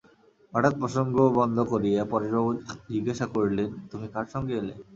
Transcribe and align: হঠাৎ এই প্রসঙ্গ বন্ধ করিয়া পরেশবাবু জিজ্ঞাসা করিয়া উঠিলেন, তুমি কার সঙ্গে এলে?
হঠাৎ 0.53 0.73
এই 0.73 0.79
প্রসঙ্গ 0.79 1.15
বন্ধ 1.37 1.57
করিয়া 1.71 2.01
পরেশবাবু 2.11 2.49
জিজ্ঞাসা 2.91 3.25
করিয়া 3.27 3.45
উঠিলেন, 3.45 3.89
তুমি 3.91 4.05
কার 4.13 4.27
সঙ্গে 4.33 4.53
এলে? 4.61 4.73